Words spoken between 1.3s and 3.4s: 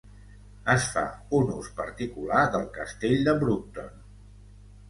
un ús particular del castell de